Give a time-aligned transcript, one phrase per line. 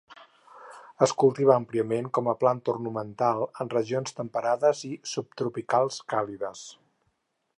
[1.07, 6.65] Es cultiva àmpliament com a planta ornamental en regions temperades i subtropicals càlides.